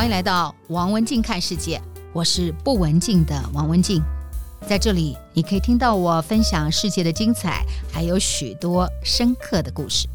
[0.00, 1.78] 欢迎来到王文静看世界，
[2.14, 4.02] 我是不文静的王文静，
[4.66, 10.08] 在这里你可以听到我分享世界的精彩，还有许多深刻的故事。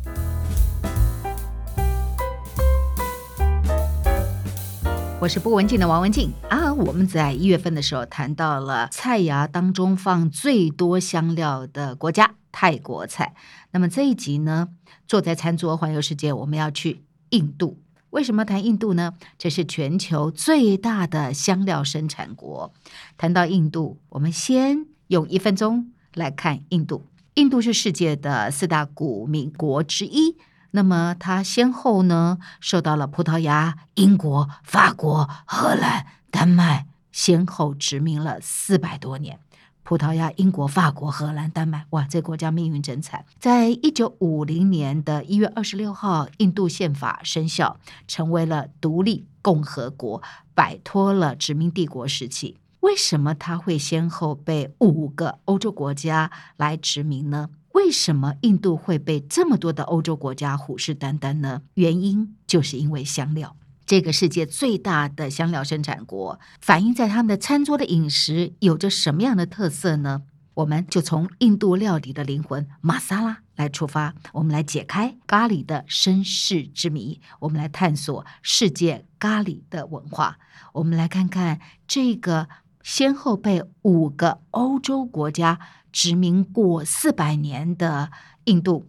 [5.22, 6.74] 我是不文静的王文静啊！
[6.74, 13.36] 我们在一月份的时候谈到了菜肴当中放最多香料的国家——泰国菜。
[13.70, 14.70] 那么这一集呢，
[15.06, 17.78] 坐在餐桌环游世界，我们要去印度。
[18.16, 19.14] 为什么谈印度呢？
[19.38, 22.74] 这是全球最大的香料生产国。
[23.18, 27.06] 谈到印度，我们先用一分钟来看印度。
[27.34, 30.38] 印度是世界的四大古民国之一。
[30.72, 39.42] 那么，它先后呢受到了葡萄牙、英国、法国、荷兰、丹麦先后殖民了四百多年。
[39.86, 43.24] 葡萄牙、英国、法国、荷兰、丹麦，哇，这个国家命运真惨。
[43.40, 50.24] 在一九五零年的一月二十六号，印度宪法生效，成为了独立共和国，
[50.56, 52.58] 摆脱了殖民帝国时期。
[52.80, 57.52] 为什么它会先后被五个欧洲国家来殖民呢？
[57.74, 61.62] 为什么印度会被这么多的欧洲国家虎视眈眈呢？
[61.76, 63.56] 原因就是因为香料，
[63.86, 70.24] 这个世界最大的香料生产国，反映在他们的餐桌的饮食有着什么样的特色呢？
[70.56, 80.38] 我们就从印度料理的灵魂玛莎拉来出发，我们来解开咖喱的身世之谜，我们来探索世界咖喱的文化，
[80.74, 82.48] 我们来看看这个
[82.82, 85.60] 先后被五个欧洲国家。
[85.92, 88.12] 殖民过四百年的
[88.44, 88.86] 印度，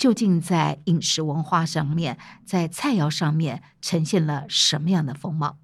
[0.00, 5.58] 究竟在饮食文化上面，在菜肴上面呈现了什么样的风貌？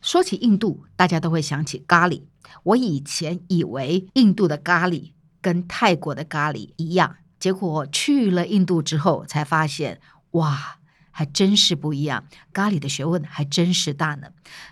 [0.00, 2.22] 说起印度，大家都会想起咖喱。
[2.62, 5.10] 我以前以为印度的咖喱
[5.40, 10.76] 跟泰国的咖喱一样，结果去了印度之后才发现，哇！
[11.12, 14.28] 还真是不一样，咖喱的学问还真是大呢。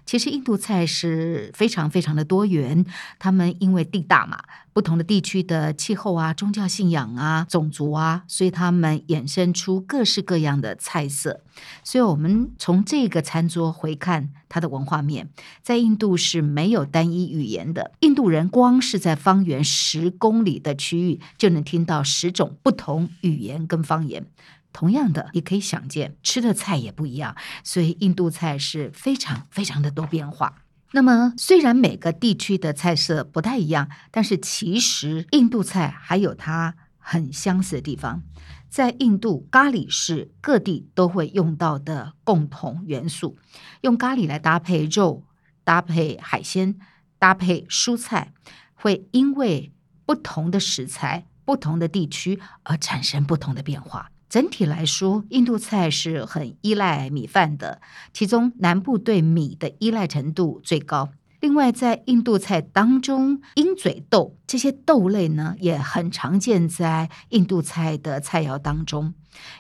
[0.07, 2.87] 其实印度菜是非常非常的多元，
[3.19, 4.43] 他们因为地大嘛，
[4.79, 11.41] 不同的地区的气候啊、宗教信仰啊、种族啊，所以他们衍生出各式各样的菜色。
[11.83, 15.31] 所以，我们从这个餐桌回看它的文化面，
[15.65, 17.91] 在印度是没有单一语言的。
[17.99, 24.27] 印度人光是在方圆十公里的区域，就能听到十种不同语言跟方言。
[24.73, 30.59] 同样的，你可以想见，吃的菜也不一样，所以印度菜是非常非常的多变化。
[30.93, 38.23] 那么，虽然每个地区的菜色不太一样，但是其实印度菜还有它很相似的地方。
[38.71, 43.39] 在印度，咖喱是各地都会用到的共同元素，
[43.83, 45.25] 用咖喱来搭配肉、
[45.65, 46.79] 搭配海鲜、
[47.19, 48.33] 搭配蔬菜，
[48.75, 49.73] 会因为
[50.07, 54.11] 不同的食材、不同的地区而产生不同的变化。
[54.29, 57.81] 整体来说，印度菜是很依赖米饭的，
[58.13, 61.11] 其中南部对米的依赖程度最高。
[61.41, 69.15] 另外，在印度菜当中，鹰嘴豆这些豆类呢，也很常见在印度菜的菜肴当中。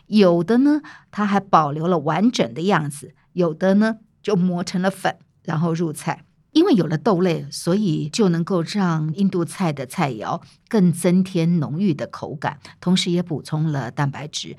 [0.09, 6.25] 有的呢，它还保留了完整的样子；有的呢，就磨成了粉，然后入菜。
[6.59, 14.57] 因为有了豆类，所以就能够让印度菜的菜肴更增添浓郁的口感，同时也补充了蛋白质。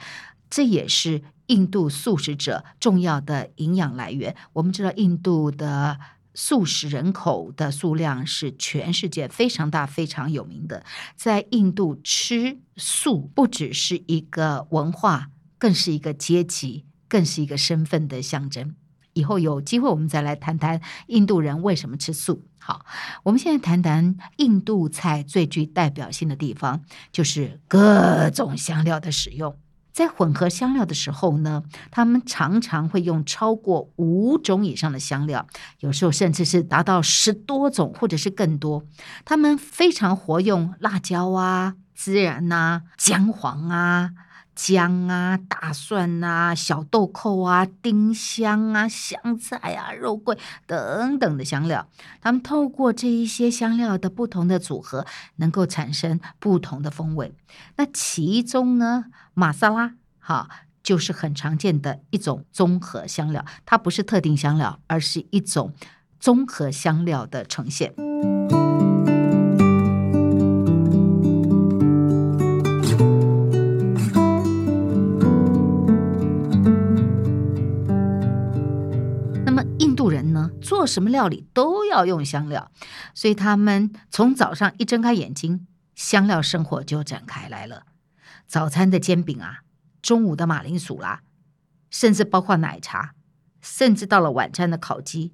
[0.50, 4.34] 这也是印度素食者重要的营养来源。
[4.54, 6.00] 我们知道，印度的
[6.34, 10.86] 素食人口的数量是全世界非常大、非常有名的。
[11.18, 18.74] 在印度吃素不只是一个文化，更是一个阶级，更是一个身份的象征。
[19.20, 22.46] 以后有机会，我们再来谈谈印度人为什么吃素。
[22.58, 22.86] 好，
[23.24, 26.82] 我们现在谈谈印度菜最具代表性的地方，
[27.12, 29.56] 就是各种香料的使用。
[29.92, 35.46] 在混合香料的时候呢，他们常常会用超过五种以上的香料，
[35.80, 38.86] 有时候甚至是达到十多种，或者是更多。
[39.26, 44.12] 他们非常活用辣椒啊、孜然啊、姜黄啊。
[44.62, 51.88] 姜啊，大蒜啊，小豆蔻啊，丁香啊，香菜啊，肉桂等等的香料，
[52.20, 55.06] 他们透过这一些香料的不同的组合，
[55.38, 57.34] 能够产生不同的风味。
[57.78, 60.50] 那其中呢，玛莎拉哈
[60.84, 65.74] 就是很常见的一种综合香料，它不是特定香料，而是一种
[66.20, 67.94] 综合香料的呈现。
[80.90, 82.70] 什么料理都要用香料，
[83.14, 85.66] 所以他们从早上一睁开眼睛，
[85.96, 87.84] 香料生活就展开来了。
[88.46, 89.60] 早餐的煎饼啊，
[90.02, 91.22] 中午的马铃薯啦、
[91.90, 93.14] 甚至包括奶茶，
[93.62, 95.34] 甚至到了晚餐的烤鸡，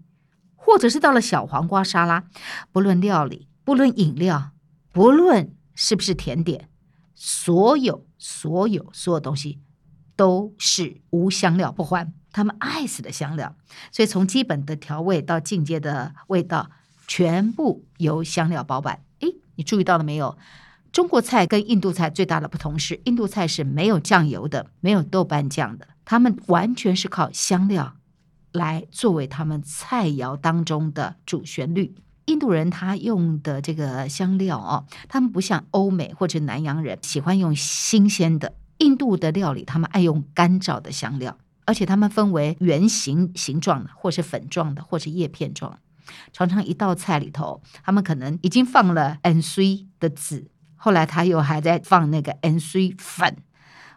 [0.56, 2.26] 或者是到了小黄瓜沙拉，
[2.72, 4.52] 不论料理，不论饮料，
[4.92, 6.70] 不论是不是甜点，
[7.16, 9.62] 所有所有所有东西
[10.16, 12.14] 都是无香料不欢。
[12.36, 13.56] 他们爱死的香料，
[13.94, 16.70] 所以从基本的调味到进阶的味道，
[17.08, 19.00] 全部由香料包办。
[19.22, 20.38] 诶，你注意到了没有？
[20.92, 27.96] 中国菜跟印度菜最大的不同是，印度菜是没有酱油的，没有豆瓣酱的，他们完全是靠香料
[28.52, 31.96] 来作为他们菜肴当中的主旋律。
[32.26, 45.80] 印度人他用的这个香料哦，他们不像欧美或者南洋人喜欢用新鲜的，印度的料理他们爱用干燥的香料，而且他们分为圆形形状的，或是粉状的，或是叶片状。
[46.32, 50.48] 常常一道菜里头，他们可能已经放了 N C 的籽。
[50.76, 53.38] 后来他又还在放那个 N C 粉，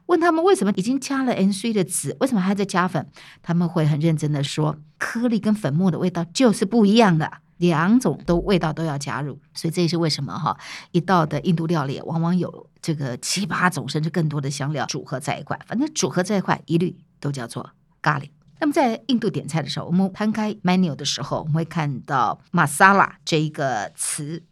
[0.07, 3.07] 问他们为什么已经加了 N C 的籽，为什么还在加粉？
[3.43, 9.39] 他们会很认真的说，颗粒跟粉末的味道就是不一样的，两种都味道都要加入。
[9.53, 10.57] 所以这也是为什么哈，
[10.93, 17.71] 一道的印度料理往往有这个七八种甚至更多的香料组合在一块，反正组合在一块一律都叫做
[18.03, 18.31] 咖喱。
[18.61, 24.43] 那么在印度点菜的时候，我们摊开 menu 的时候，我们会看到 masala 这一个词，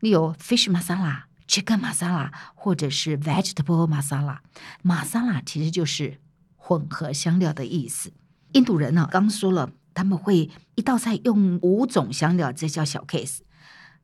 [0.00, 1.22] 你有 fish masala。
[1.50, 6.20] Chicken masala 或者是 vegetable masala，masala 其实就是
[6.54, 8.12] 混合香料的意思。
[8.52, 13.38] 印度人呢，刚说了他们会一道菜用五种香料，这叫小 case。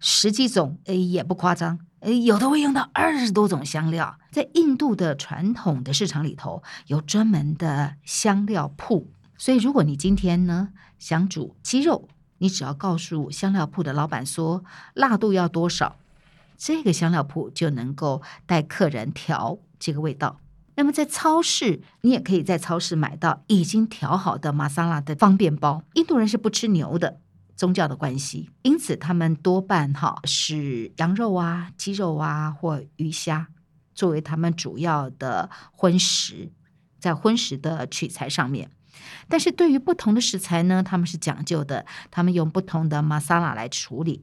[0.00, 1.79] 十几种诶也不夸张，
[2.14, 4.19] 有的会用到二十多种香料。
[4.31, 10.69] 在印度的传统的市场里头，有专门的香料铺，所以如果你今天呢
[10.99, 12.08] 想煮鸡肉，
[12.38, 14.64] 你只要告诉香料铺的老板说
[14.94, 15.97] 辣度要多少。
[16.58, 20.38] 这个香料铺就能够带客人调这个味道。
[20.76, 25.82] 那么在超市，你也可以在超市买到已经调好的玛莎拉的方便包。
[25.94, 27.19] 印度人是不吃牛的，
[27.56, 33.49] 宗教的关系，因此他们多半哈是羊肉啊、鸡肉啊或鱼虾
[33.94, 36.53] 作为他们主要的荤食，
[37.00, 38.70] 在荤食的取材上面。
[39.29, 44.23] 但是对于不同的食材呢，他们是讲究的，他们用不同的玛莎拉来处理。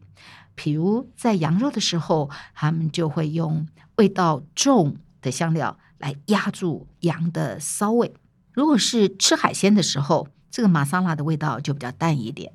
[0.56, 8.13] 比如在羊肉的时候，他们就会用味道重的香料来压住羊的骚味。
[8.51, 12.53] 如果是吃海鲜的时候，这个玛莎拉的味道就比较淡一点，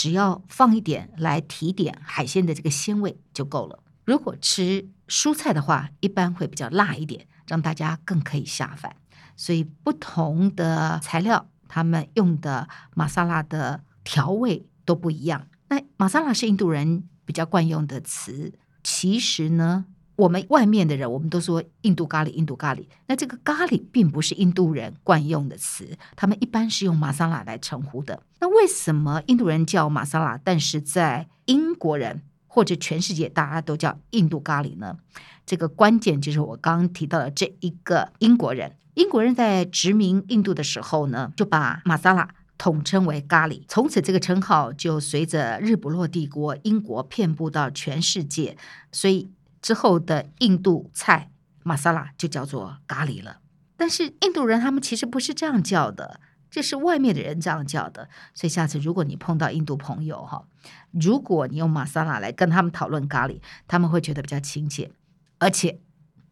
[0.00, 3.80] 只要放一点来提点海鲜的这个鲜味就够了。
[4.06, 8.96] 如果吃蔬菜的话，一般会比较辣一点，让大家更可以下饭。
[9.36, 15.46] 所以不同的材料，他们用的玛莎拉的调味都不一样。
[15.68, 19.84] 那玛莎拉是印度人比较惯用的词，其实呢，
[20.20, 22.84] 我们外面的人我们都说印度咖喱，印度咖喱。
[23.06, 28.22] 那这个咖喱并不是印度人惯用的词，他们一般是用玛莎拉来称呼的。
[28.38, 34.98] 那为什么印度人叫玛莎拉，但是在英国人或者全世界大家都叫印度咖喱呢？
[35.46, 38.76] 这个关键就是我刚刚提到的这一个英国人。
[38.94, 42.28] 英国人在殖民印度的时候呢，就把玛莎拉。
[42.58, 48.54] 统称为咖喱，从此这个称号就随着日不落帝国英国遍布到全世界，
[48.92, 51.30] 所以之后的印度菜
[51.62, 53.40] 玛莎拉就叫做咖喱了。
[53.76, 56.20] 但是印度人他们其实不是这样叫的，
[56.50, 58.08] 这是外面的人这样叫的。
[58.34, 60.44] 所以下次如果你碰到印度朋友哈，
[60.90, 64.90] 如果你用玛莎拉来跟他们讨论咖喱，他们会觉得比较亲切，
[65.38, 65.80] 而且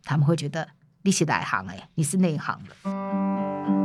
[0.05, 0.69] 他们会觉得
[1.03, 3.78] 你是哪行哎，你是内行的。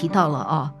[0.00, 0.74] 提到了啊，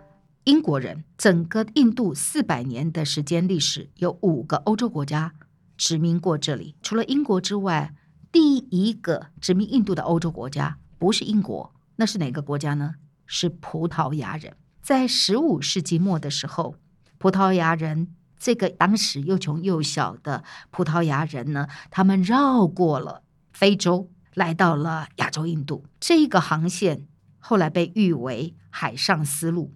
[0.44, 5.34] 英国人整个印度四百年的时间历史，有五个欧洲国家
[5.76, 6.74] 殖民过这里。
[6.80, 7.92] 除了英国之外，
[8.32, 12.94] 第一个殖民印度的欧洲国家不是英国，那是哪个国家呢？
[13.26, 14.56] 是葡萄牙人。
[14.80, 16.76] 在十五世纪末的时候，
[17.18, 23.20] 葡萄牙人这个当时又穷又小的葡萄牙人呢，他们绕过了
[23.52, 25.84] 非洲，来到了亚洲印度。
[26.00, 27.06] 这一个航线。
[27.40, 29.74] 后来被誉为海上丝路，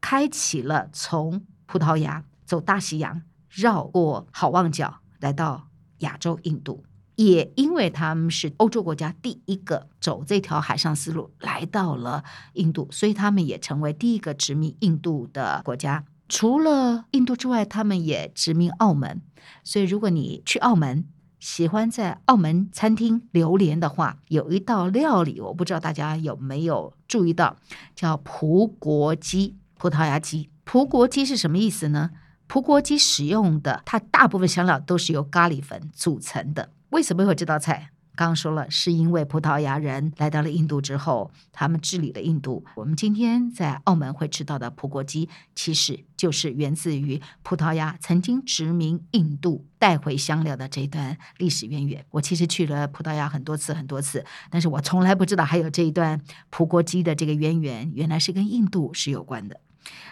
[0.00, 5.68] 开启了从葡萄牙走大西洋，绕过好望角来到
[5.98, 6.84] 亚洲印度。
[7.16, 16.04] 也因为他们是欧洲国家第一个走这条海上丝路来到了印度，所以他们也成为第一个殖民印度的国家。
[16.28, 19.22] 除了印度之外，他们也殖民澳门。
[19.64, 21.06] 所以如果你去澳门，
[21.38, 27.56] 喜欢在澳门餐厅榴莲的话，有一道料理，我不知道大家有没有注意到，
[27.94, 30.50] 叫葡国鸡，葡萄牙鸡。
[30.64, 32.10] 葡国鸡是什么意思呢？
[32.46, 36.70] 葡国鸡使用的，它大部分香料都是由咖喱粉组成的。
[36.90, 37.90] 为什么会有这道菜？
[38.16, 42.64] 刚刚说了，是因为葡萄牙人来到了印度之后，他们治理了印度。
[42.74, 52.04] 我们今天在澳门会吃到的葡国鸡，其实就是源自于葡萄牙曾经殖民印度带回香料的这段历史渊源。
[52.10, 56.18] 我其实去了葡萄牙很多次很多次，但是我从来不知道还有这一段
[56.48, 59.60] 葡国鸡的这个渊源，原来是跟印度是有关的。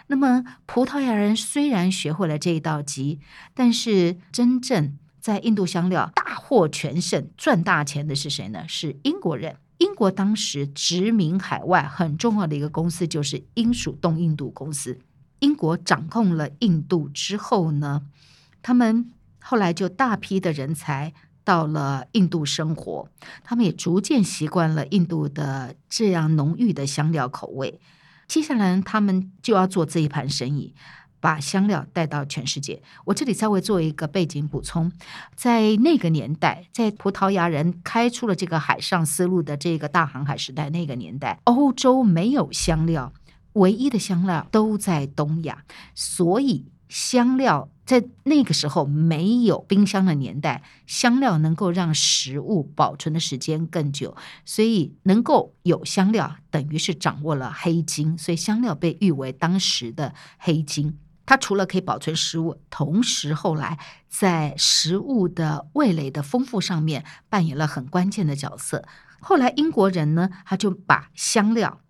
[0.07, 3.19] 那么葡萄牙人虽然学会了这一道鸡，
[3.55, 6.11] 但是真正在印度香料
[6.47, 8.67] 获全胜、赚大钱的是谁呢？
[8.67, 9.57] 是英国人。
[9.79, 14.99] 英国当时殖民海外很重要的一个公司就是英属东印度公司。
[15.39, 18.03] 英国掌控了印度之后呢，
[18.61, 19.11] 他们
[19.41, 23.09] 后来就大批的人才到了印度生活，
[23.43, 27.79] 他们也逐渐习惯了印度的这样浓郁的香料口味。
[28.27, 30.75] 接下来，他们就要做这一盘生意，
[31.25, 32.83] 把香料带到全世界。
[33.05, 34.91] 我这里稍微做一个背景补充，
[35.35, 43.11] 在那个年代，在葡萄牙人开出了这个海上丝路的这个大航海时代，那个年代，欧洲没有香料，
[43.53, 45.63] 唯一的香料都在东亚，
[45.95, 46.67] 所以。
[46.87, 54.15] 香料在那个时候没有冰箱的年代，香料能够让食物保存的时间更久，
[54.45, 60.95] 所以能够有香料，等于是掌握了黑金，所以香料被誉为当时的黑金。
[61.25, 68.83] 它除了可以保存食物，同时后来在食物的味蕾的丰富上面扮演了很关键的角色。
[69.19, 71.81] 后来英国人呢，他就把香料。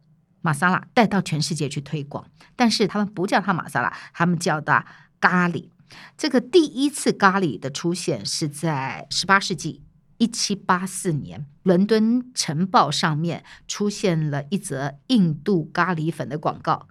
[0.41, 4.85] 玛莎拉带到全世界去推广，但是他们不叫它玛莎拉，他们叫它
[5.19, 5.69] 咖喱。
[6.15, 9.81] 这个第一次咖喱的出现是在十八世纪
[10.19, 16.87] 一七八四年，伦敦晨报上面出现了一则印度咖喱粉的广告，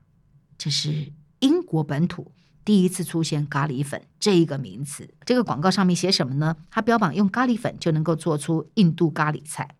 [0.59, 2.33] 这是英国本土
[2.65, 5.09] 第一次出现咖喱粉这一个名词。
[5.25, 6.57] 这个广告上面写什么呢？
[6.71, 9.77] 它标榜用咖喱粉就能够做出印度咖喱菜。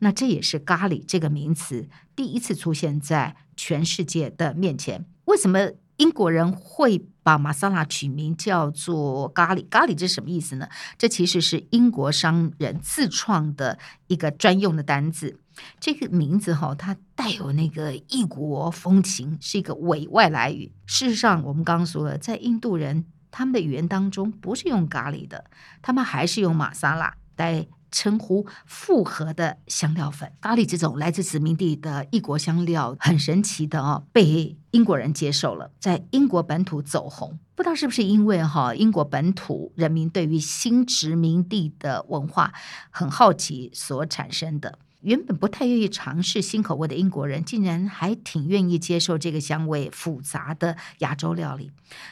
[0.00, 5.06] 那这也是咖喱这个名词第一次出现在全世界的面前。
[5.26, 9.64] 为什么英国人会把玛莎拉取名叫做咖喱？
[9.68, 10.68] 咖喱这是什么意思呢？
[10.96, 15.38] 这其实是英国商人自创的一个专用的单字。
[15.80, 20.72] 这个名字哈，它带有那个异国风情，是一个伪外来语。
[20.86, 25.44] 事实上，我们刚刚说了，在印度人他们的语言当中不是用咖喱的，
[25.82, 27.66] 他们还是用玛莎拉来。
[27.90, 37.38] 称呼复合的香料粉，咖喱这种来自殖民地的异国香料，很神奇的哦，被英国人接受了，在英国本土走红。
[37.54, 42.52] 不知道是不是因为哈，英国本土人民对于新殖民地的文化
[42.90, 44.78] 很好奇所产生的。
[45.00, 51.70] 原本不太愿意尝试新口味的英国人，竟然还挺愿意接受这个香味复杂的亚洲料理。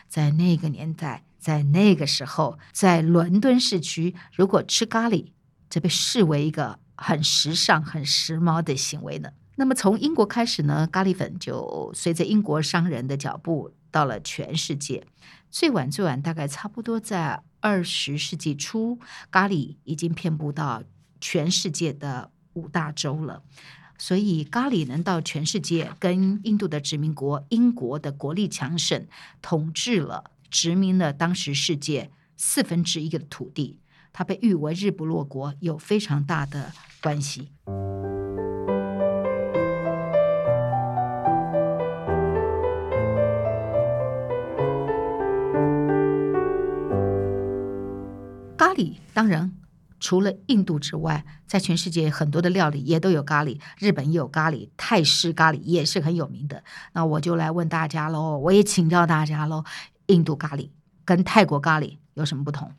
[0.09, 5.33] 在那个年代，在那个时候，在伦敦市区，如果吃咖喱，
[5.69, 9.31] 这被视为一个很时尚、很时髦的行为呢。
[9.57, 15.05] 那么从英国开始呢，咖喱粉就随着英国商人的脚步到了全世界。
[15.51, 19.01] 最晚最晚大概差不多在二十世纪初，
[19.31, 20.85] 咖喱已经遍布到
[21.21, 23.43] 全世界的五大洲了。
[23.99, 29.07] 所以咖喱能到全世界，跟印度的殖民国英国的国力强盛，
[29.41, 33.79] 统治了、殖民了当时世界四分之一的土地。
[34.13, 36.73] 它被誉为日不落国，有非常大的
[37.03, 37.53] 关系。
[48.59, 49.53] 咖喱当然
[49.99, 53.61] 除了印度之外，在全世界很多的料理也都有咖喱。
[53.79, 56.63] 日本也有咖喱，泰式咖喱也是很有名的。
[56.93, 59.65] 那我就来问大家喽，我也请教大家喽，
[60.07, 60.71] 印度咖喱
[61.05, 62.73] 跟泰国咖喱有什么不同？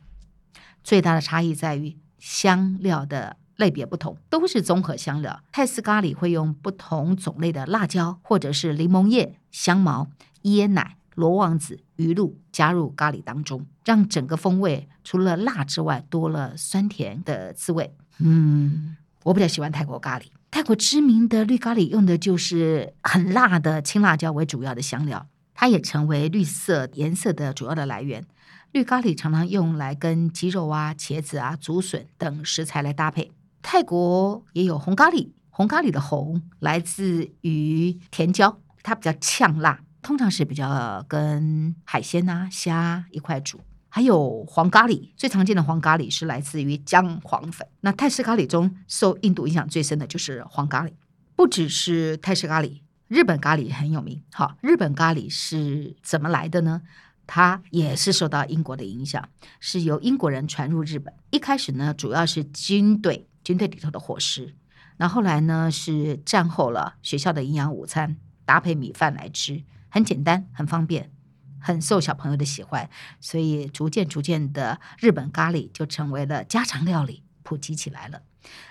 [0.84, 5.40] 最大的差异在于香料的类别不同，都是综合香料。
[5.50, 10.08] 泰式咖喱会用不同种类的辣椒，或者是柠檬叶、香茅、
[10.42, 17.92] 椰奶、罗望子、鱼露加入咖喱当中，让整个风味除了辣之外，多了酸甜的滋味。
[18.18, 20.26] 嗯，我比较喜欢泰国咖喱。
[20.48, 28.24] 泰国知名的绿咖喱用的就是很辣的青辣椒为主要的香料，它也成为绿色颜色的主要的来源。
[28.70, 33.32] 绿咖喱常常用来跟鸡肉啊、茄子啊、竹笋等食材来搭配。
[33.60, 43.60] 泰国也有红咖喱，红咖喱的红来自于甜椒，它比较呛辣，通常是比较跟海鲜呐、虾一块煮。
[43.90, 47.66] 还有黄咖喱，最常见的黄咖喱是来自于姜黄粉。
[47.80, 50.92] 那泰式咖喱中受印度影响最深的就是黄咖喱，
[51.34, 54.22] 不只是泰式咖喱，日本咖喱很有名。
[54.32, 56.82] 好，日本咖喱是怎么来的呢？
[57.26, 59.26] 它也是受到英国的影响，
[59.58, 61.12] 是由英国人传入日本。
[61.30, 64.54] 一开始呢，主要是军队，军队里头的伙食。
[64.98, 71.10] 那后来呢，是战后了学校的营养午餐，搭配米饭来吃，很简单，很方便，
[71.58, 72.88] 很受小朋友的喜欢。
[73.20, 78.22] 所以逐渐逐渐的，日本咖喱就成为了家常料理，普及起来了。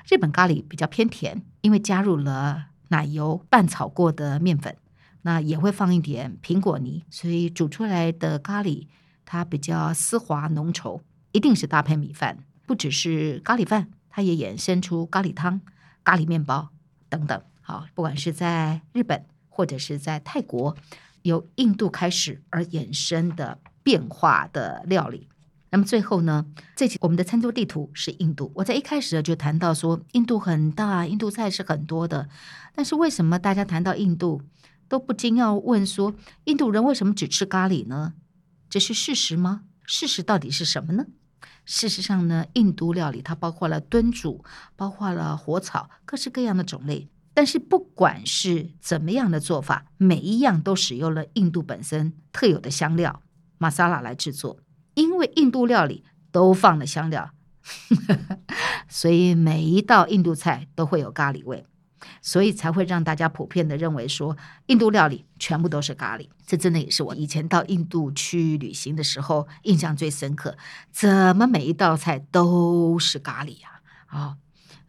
[0.10, 4.76] 日本咖喱比较偏甜，因为加入了奶油拌炒过的面粉，
[5.24, 8.88] 那也会放一点苹果泥，所以煮出来的咖喱
[9.26, 15.62] 它比较丝滑浓稠，一定是搭配米饭，不只是咖喱饭，它也衍生出咖喱汤。
[16.04, 16.70] 咖喱面包
[17.10, 20.78] 等等，好，不管是在日本或者是在泰国，
[21.28, 25.30] 由印度开始而衍生的变化的料理。
[25.70, 28.52] 那么最后呢，这期我们的餐桌地图是印度。
[28.56, 32.30] 我在一开始就谈到说，印度很大，印度菜是很多的。
[32.74, 34.42] 但是为什么大家谈到印度
[34.88, 36.16] 都不禁要问说，
[36.46, 38.14] 印度人为什么只吃咖喱呢？
[38.70, 39.64] 这是事实吗？
[39.86, 41.06] 事实到底是什么呢？
[41.66, 44.44] 事实上呢，印度料理它包括了炖煮，
[44.78, 47.10] 包括了火炒，各式各样的种类。
[47.38, 53.22] 但是不管是怎么样的做法，每一样都使用了印度本身特有的香料
[53.60, 54.58] 玛莎拉来制作。
[54.96, 57.30] 因为印度料理都放了香料，
[58.90, 61.64] 所以每一道印度菜都会有咖喱味。
[62.24, 66.28] 所以才会让大家普遍的认为说，印度料理全部都是咖喱。
[66.44, 70.58] 这真的也是我以前到印度去旅行的时候印象最深刻。
[70.92, 73.82] 怎么每一道菜都是咖喱呀？
[74.08, 74.38] 啊，哦，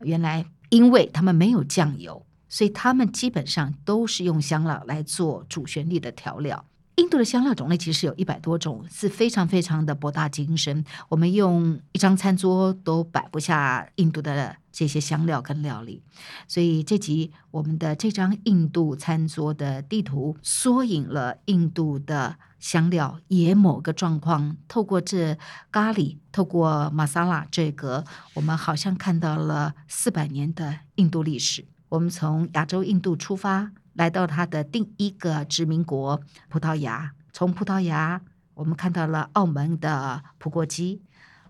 [0.00, 6.64] 原来因为他们没有酱油，所以他们基本上都是用香料来做主旋律的调料。
[6.96, 10.84] 印度的香料种类其实有一百多种，是非常非常的博大精深。
[11.08, 16.02] 我们用一张餐桌都摆不下印度的这些香料跟料理，
[16.48, 25.38] 所以这集我们的这张印度餐桌的地图，缩影了印度的香料，也某个状况透过这
[25.70, 31.64] 咖喱，透过玛莎拉这个，我们好像看到了四百年的印度历史。
[31.88, 33.72] 我们从亚洲印度出发。
[33.94, 38.22] 来到它的第一个殖民国葡萄牙，从葡萄牙
[38.54, 41.02] 我们看到了澳门的葡国鸡，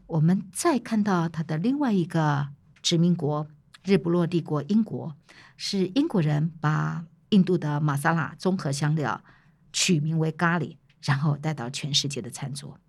[0.07, 2.49] 我们再看到它的另外一个
[2.81, 3.47] 殖民国
[3.85, 5.15] 日不落帝国英国，
[5.59, 9.23] 是英国人把印度的玛莎拉综合香料
[9.71, 12.81] 取名为咖喱，然后带到全世界的餐桌，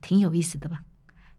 [0.00, 0.82] 挺有意思的吧？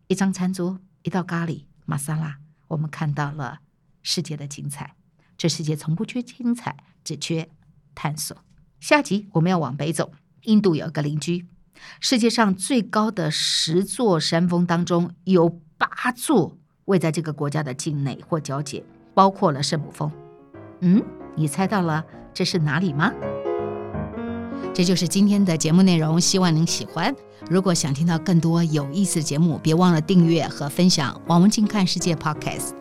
[0.07, 3.59] 一张餐桌，一道咖喱玛莎拉，我们看到了
[4.01, 4.95] 世界的精彩。
[5.41, 7.49] 这世界从不缺精彩，只缺
[7.95, 8.37] 探索。
[8.79, 10.11] 下集我们要往北走，
[10.43, 11.47] 印度有个邻居，
[11.99, 18.83] 世界上最高的十座山峰当中有八座位在这个国家的境内或交界，
[19.15, 20.11] 包括了圣母峰。
[20.81, 21.01] 嗯，
[21.35, 23.11] 你猜到了这是哪里吗？
[24.75, 27.11] 这就是今天的节目内容，希望您喜欢。
[27.49, 32.80] 如果想听到更多有意思的节目，别忘了订阅和分享《王文静看世界》Podcast。